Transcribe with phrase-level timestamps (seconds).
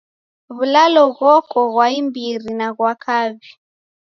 [0.55, 3.49] W'ulalo ghoko ghwa imbiri na ghwa kaw'i.